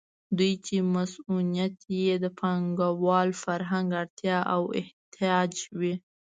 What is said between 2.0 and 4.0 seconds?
یې د پانګوال فرهنګ